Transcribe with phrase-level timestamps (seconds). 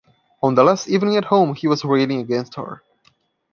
[0.41, 2.81] On the last evening at home he was railing against her.